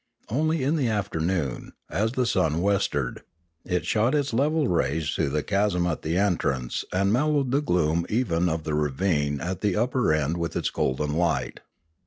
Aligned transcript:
Only 0.29 0.63
in 0.63 0.77
the 0.77 0.87
afternoon, 0.87 1.73
as 1.87 2.13
the 2.13 2.25
sun 2.25 2.63
westered, 2.63 3.21
it 3.63 3.85
shot 3.85 4.15
its 4.15 4.33
level 4.33 4.67
rays 4.67 5.11
through 5.11 5.29
the 5.29 5.43
chasm 5.43 5.85
at 5.85 6.01
the 6.01 6.17
entrance, 6.17 6.83
and 6.91 7.13
mel 7.13 7.31
lowed 7.31 7.51
the 7.51 7.61
gloom 7.61 8.07
even 8.09 8.49
of 8.49 8.63
the 8.63 8.73
ravine 8.73 9.39
at 9.39 9.61
the 9.61 9.75
upper 9.75 10.11
end 10.11 10.37
with 10.37 10.55
its 10.55 10.71
golden 10.71 11.13
light. 11.13 11.59